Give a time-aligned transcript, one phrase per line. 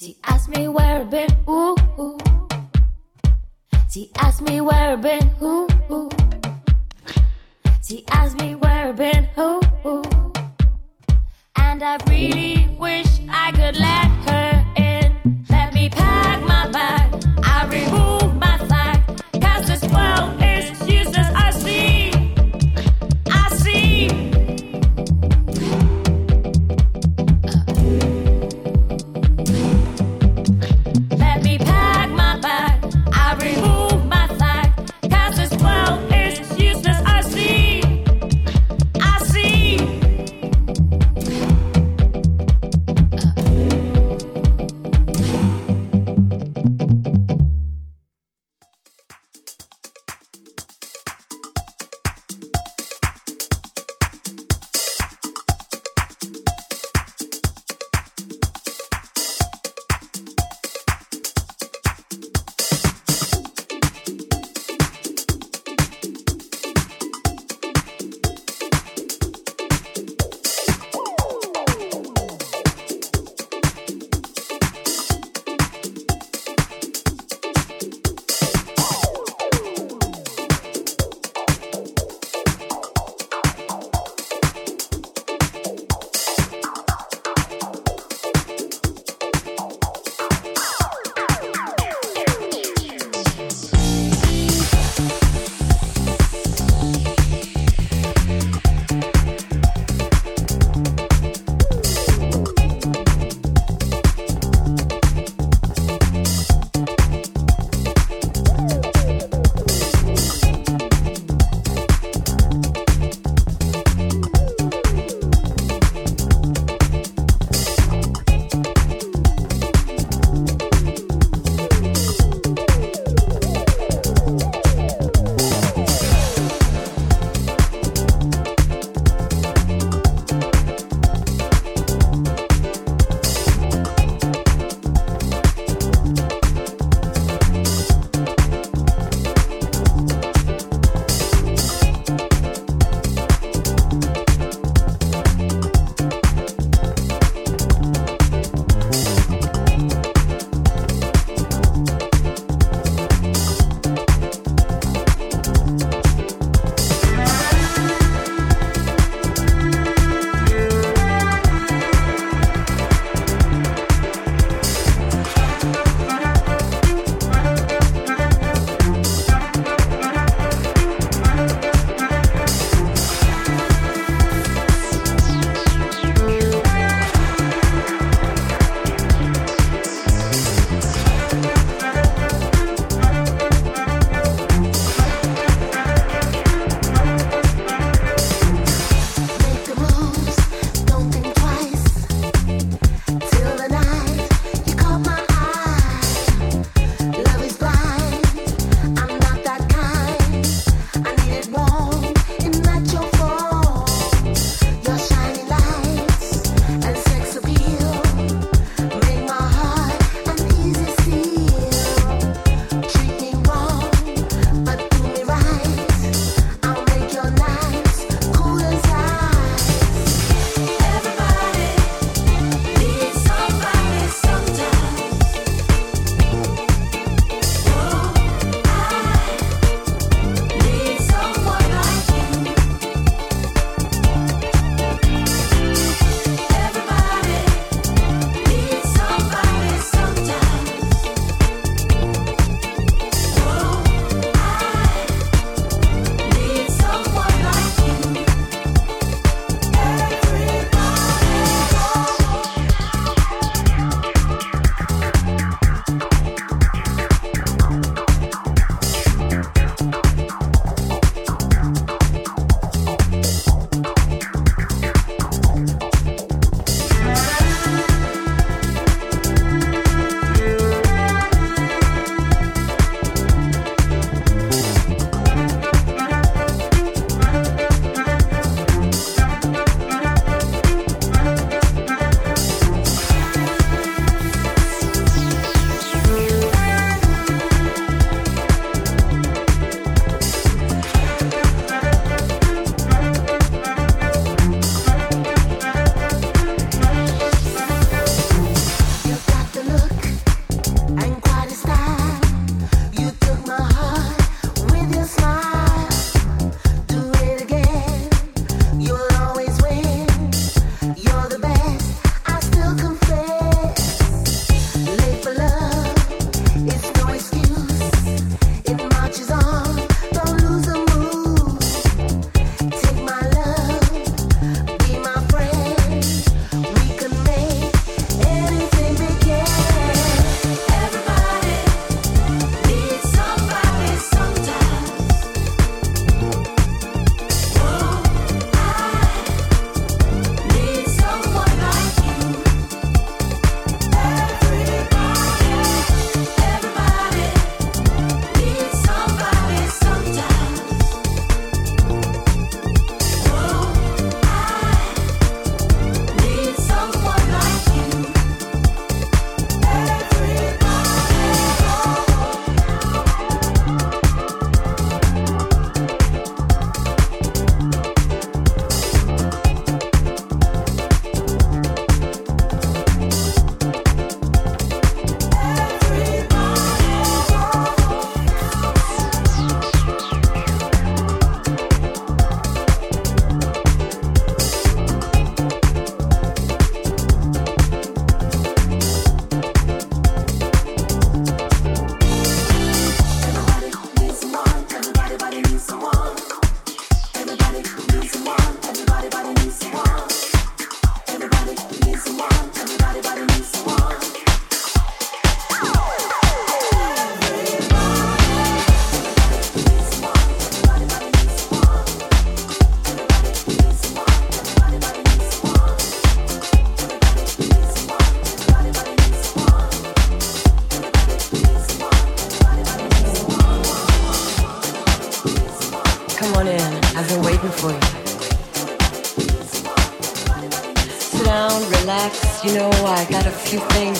[0.00, 2.16] She asked me where I've been, ooh, ooh.
[3.90, 6.08] She asked me where I've been, ooh, ooh.
[7.86, 10.02] She asked me where I've been, ooh, ooh.
[11.56, 14.59] And I really wish I could let her.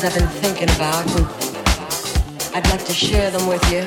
[0.01, 1.27] Things I've been thinking about, and
[2.55, 3.81] I'd like to share them with you.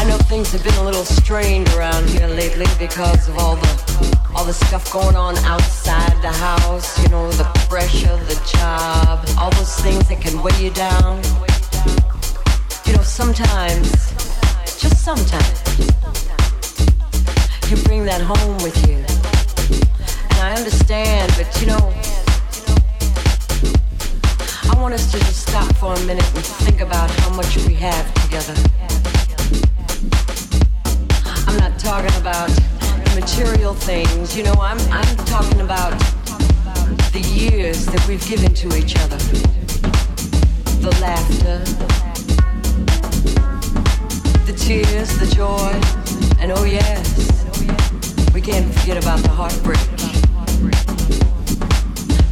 [0.00, 4.30] I know things have been a little strained around here lately because of all the
[4.34, 7.00] all the stuff going on outside the house.
[7.02, 11.22] You know, the pressure, the job, all those things that can weigh you down.
[12.86, 13.90] You know, sometimes,
[14.80, 15.60] just sometimes,
[17.70, 18.96] you bring that home with you.
[20.30, 21.93] And I understand, but you know,
[24.84, 28.04] want us to just stop for a minute and think about how much we have
[28.22, 28.54] together.
[31.48, 32.50] I'm not talking about
[33.14, 34.36] material things.
[34.36, 35.98] You know, I'm I'm talking about
[37.14, 39.16] the years that we've given to each other.
[40.84, 41.60] The laughter,
[44.44, 45.72] the tears, the joy,
[46.40, 47.08] and oh yes,
[48.34, 49.80] we can't forget about the heartbreak.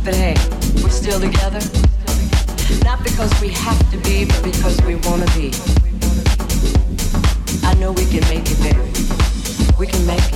[0.04, 0.36] But hey,
[0.82, 1.91] we're still together.
[2.92, 5.50] Not because we have to be, but because we wanna be.
[7.66, 8.92] I know we can make it, baby.
[9.78, 10.31] We can make it.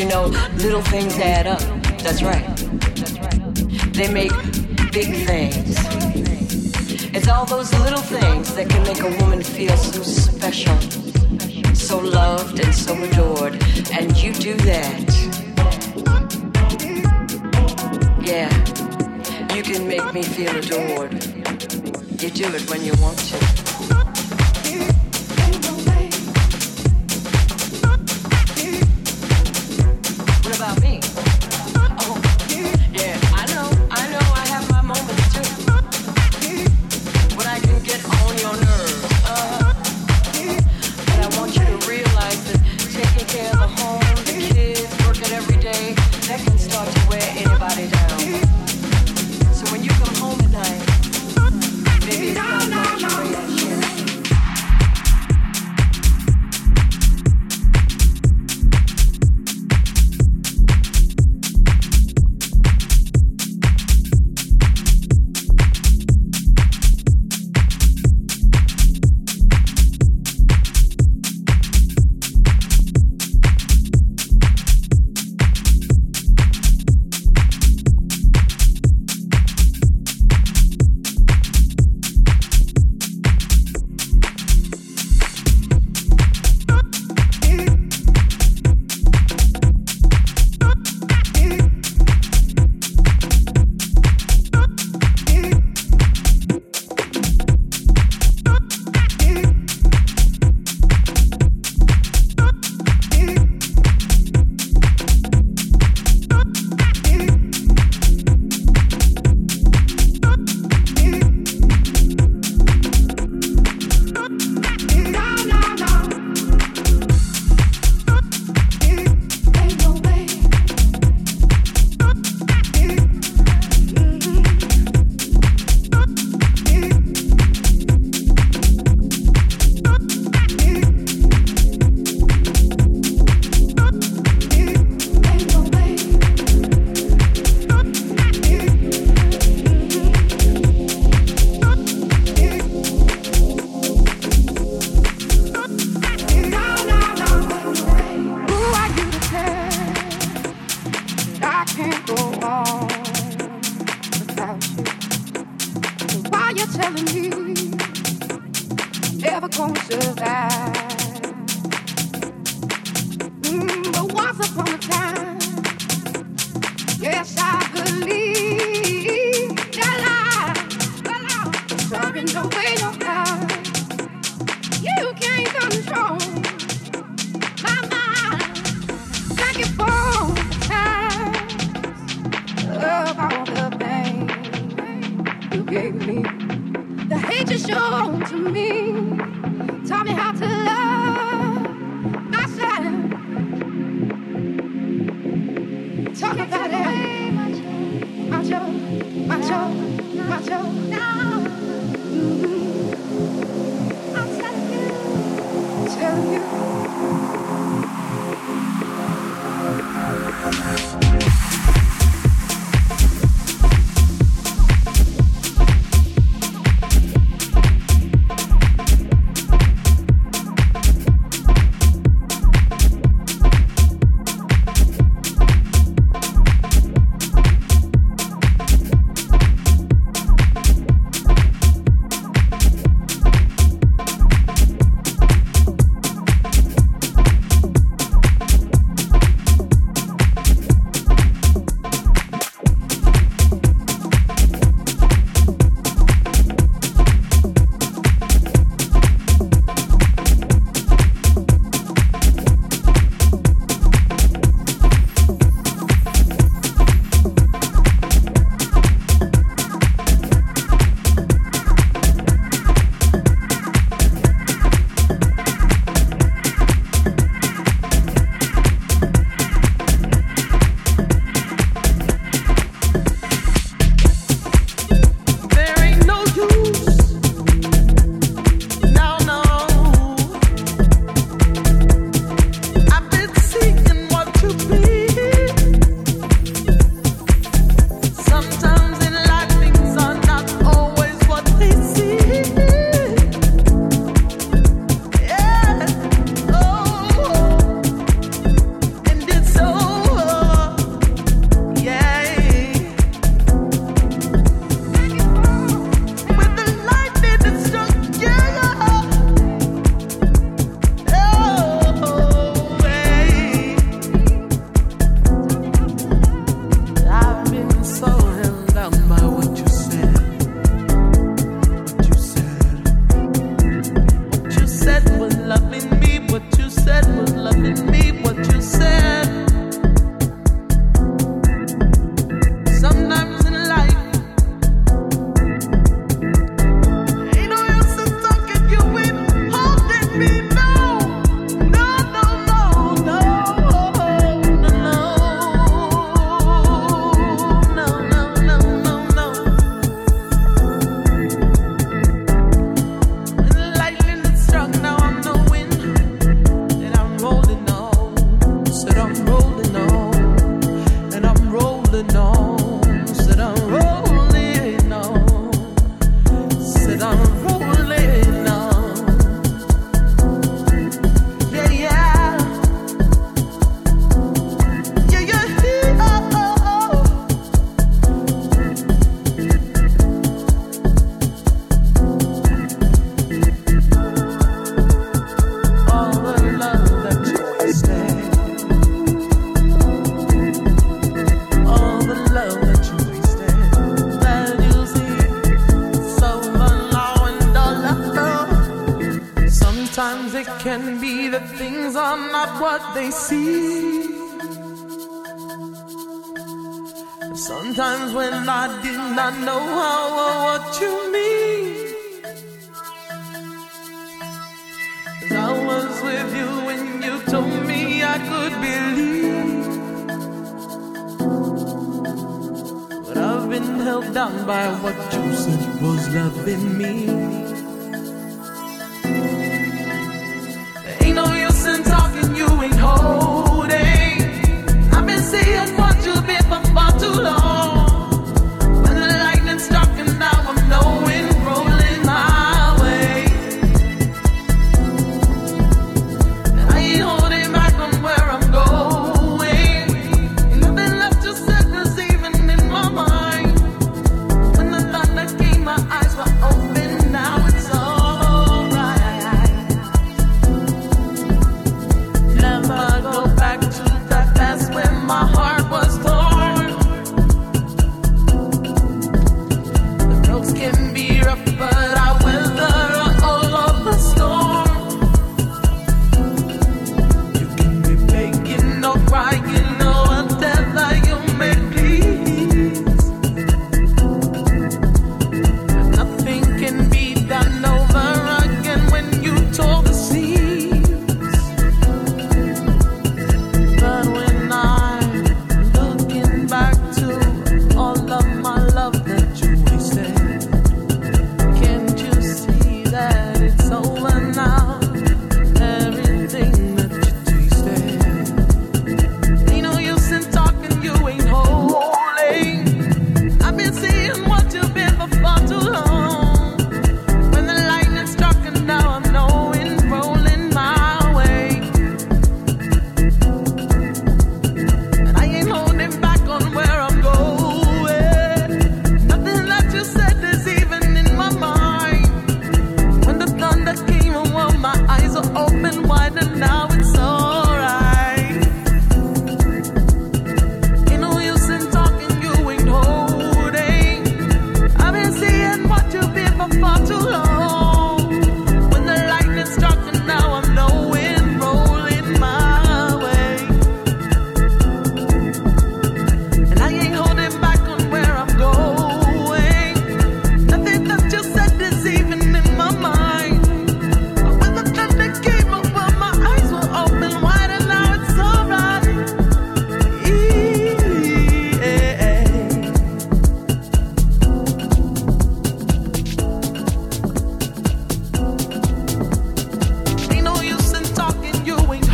[0.00, 1.60] You know, little things add up.
[1.98, 2.56] That's right.
[3.92, 4.32] They make
[4.92, 5.76] big things.
[7.14, 10.80] It's all those little things that can make a woman feel so special,
[11.74, 13.62] so loved and so adored.
[13.92, 15.04] And you do that.
[18.22, 21.29] Yeah, you can make me feel adored.
[22.20, 23.59] You do it when you want to.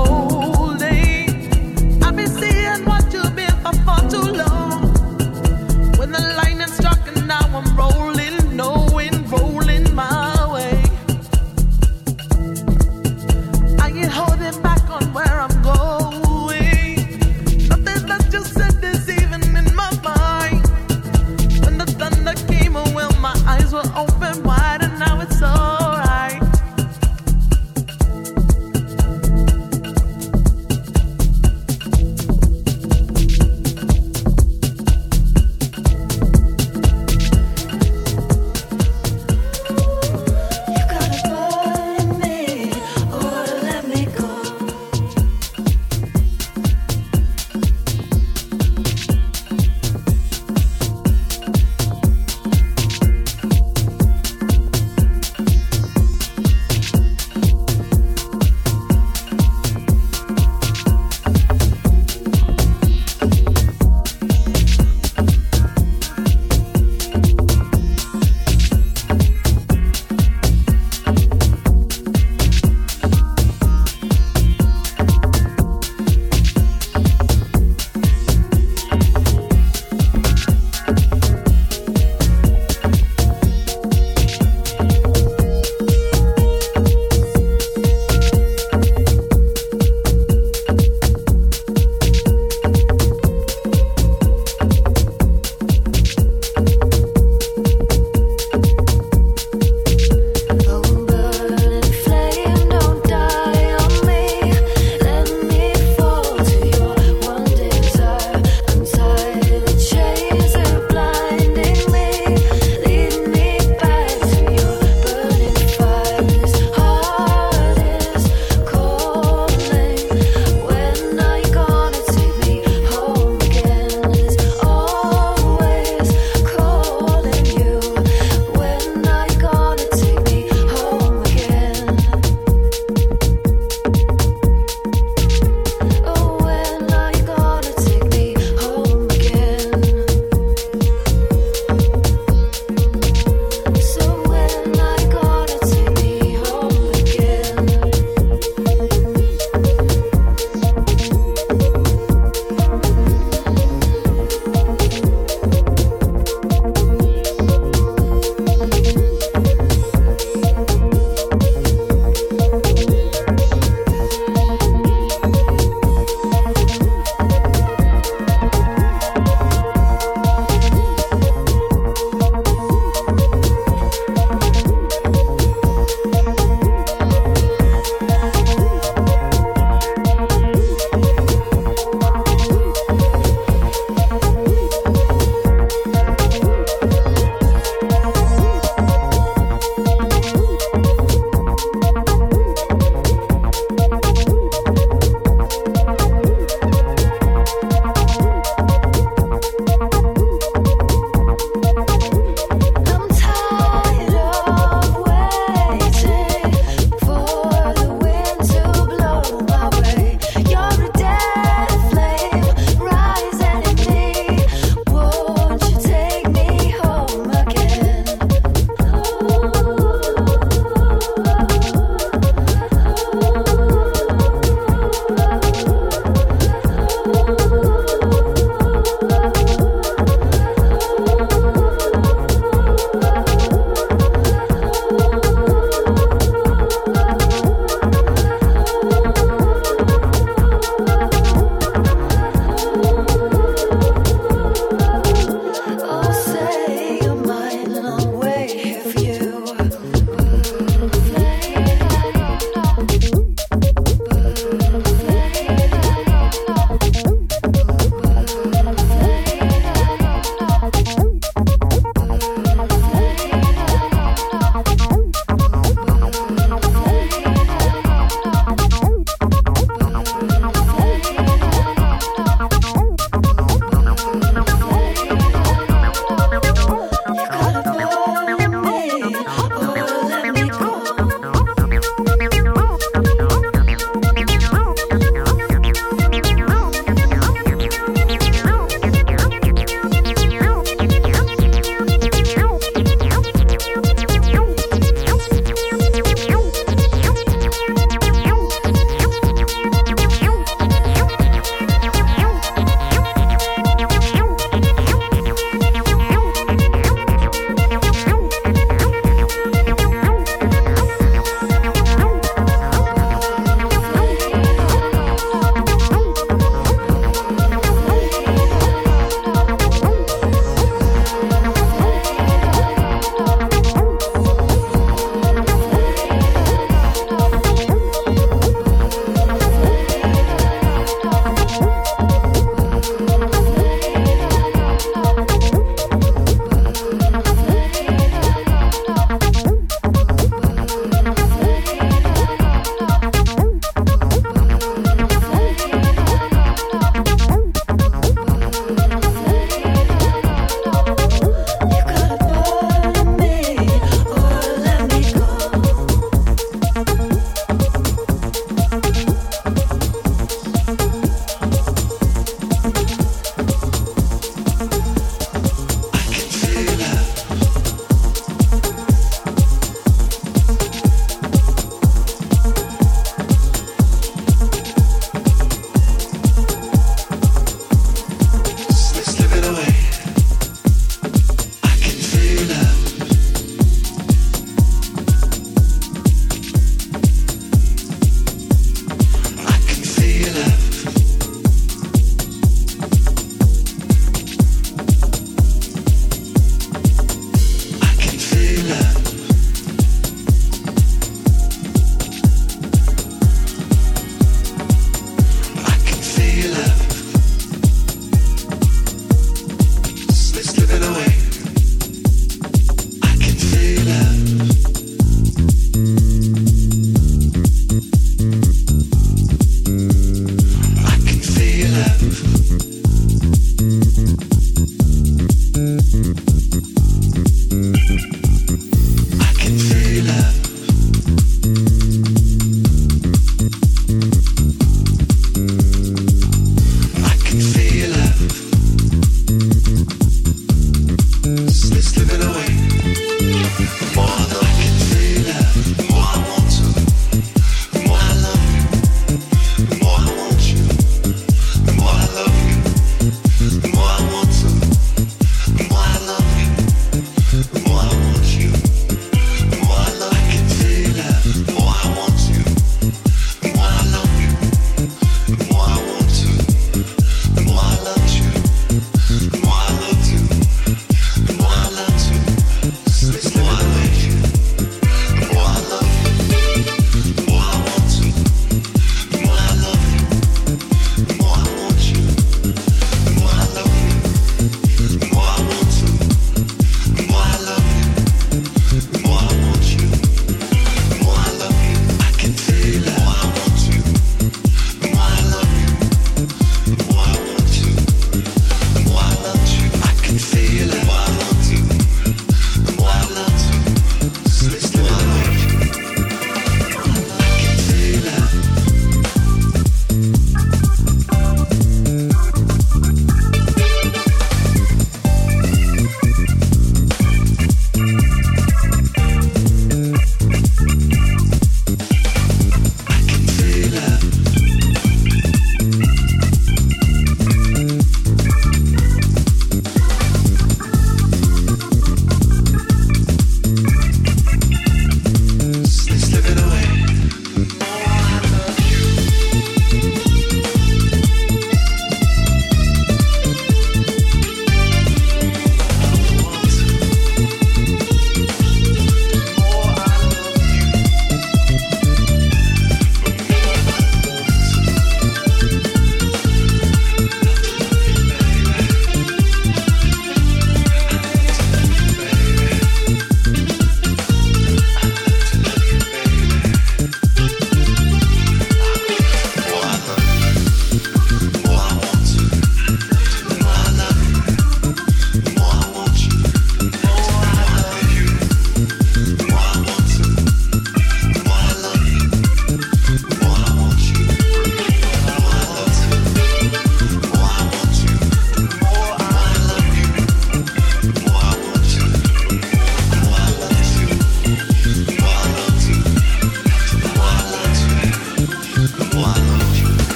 [0.00, 0.27] Oh.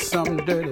[0.00, 0.69] some dirty.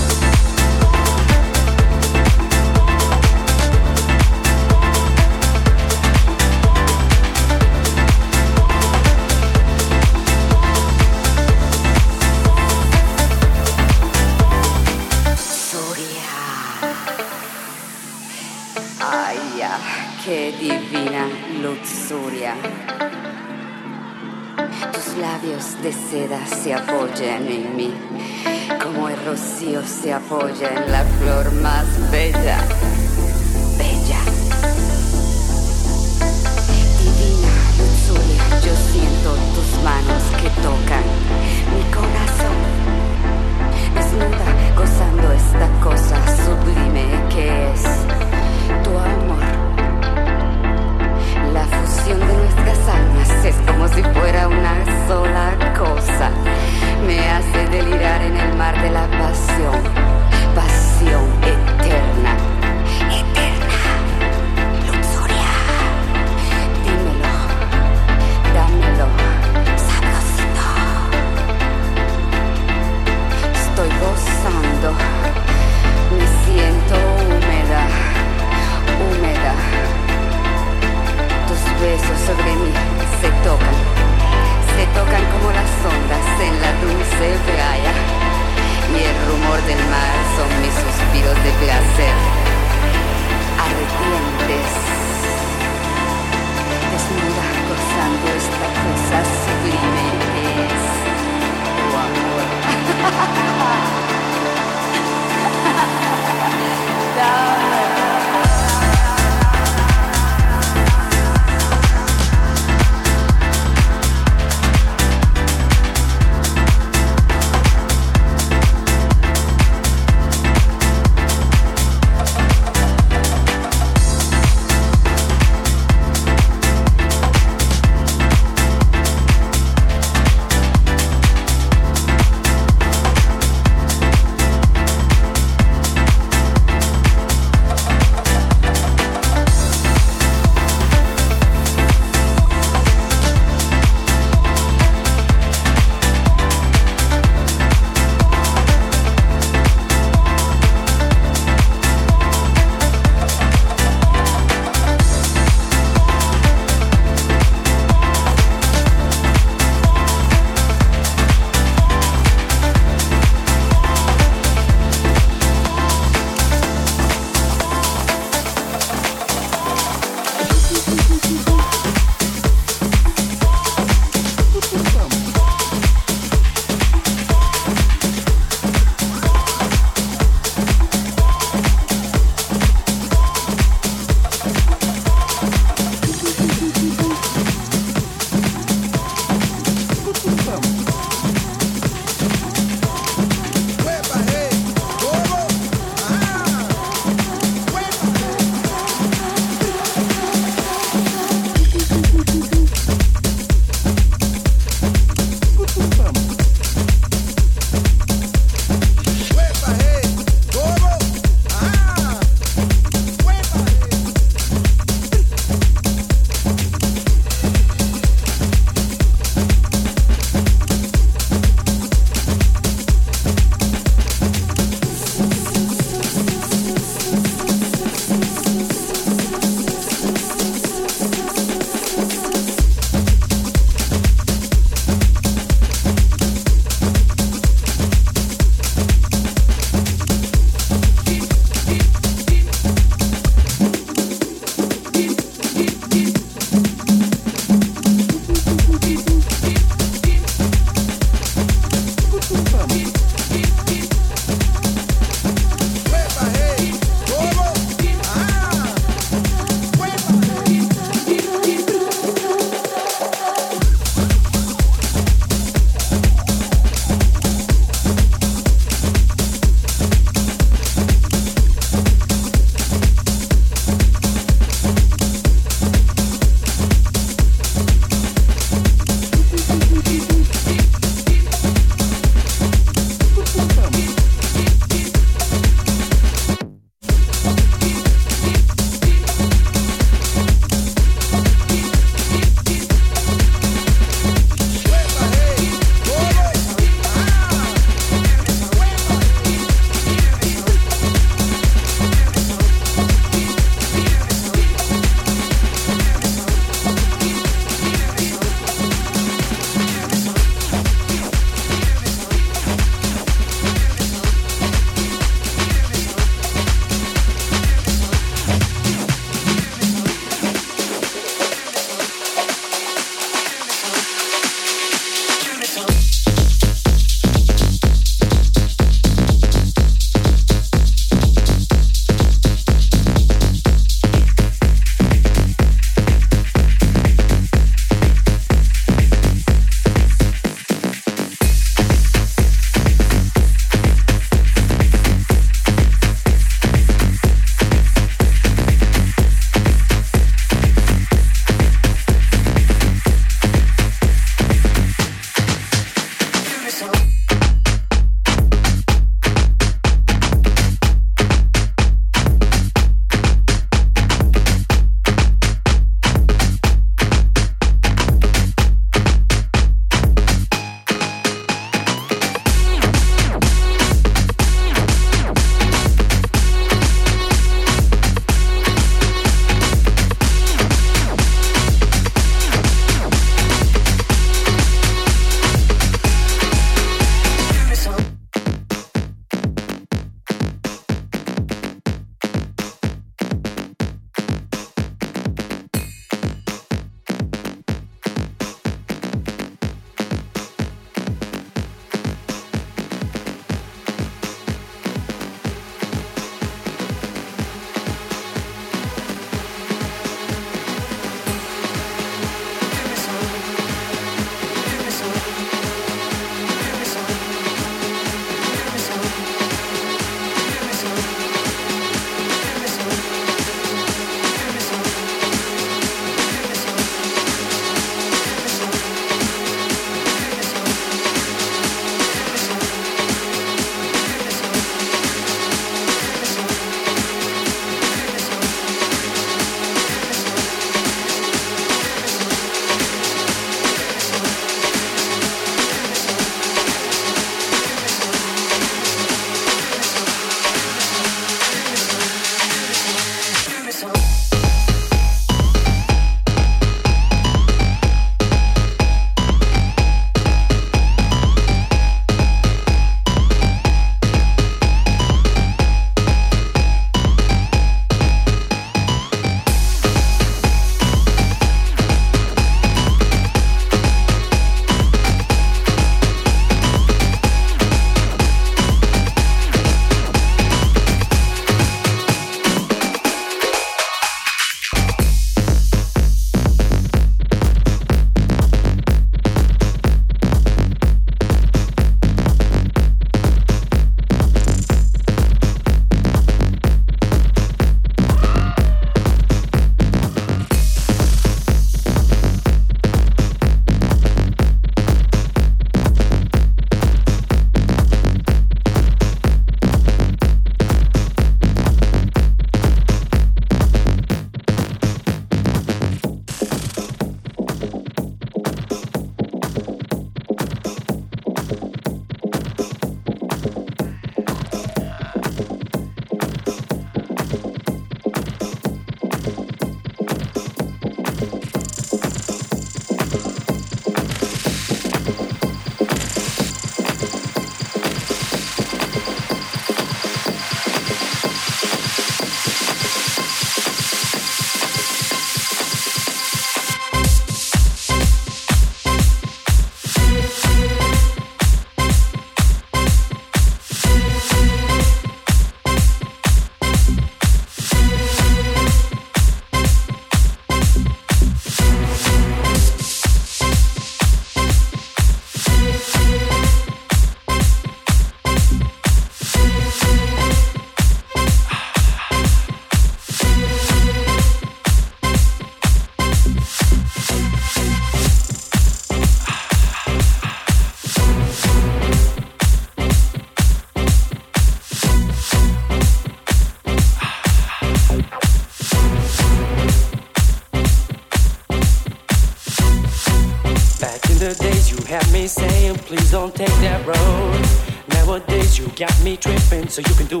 [595.98, 597.74] don't take that road.
[597.74, 600.00] Nowadays you got me tripping, so you can do